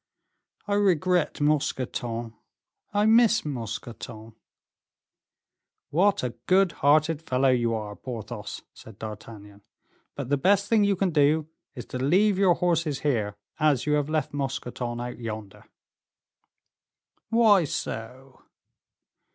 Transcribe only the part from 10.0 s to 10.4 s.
"but the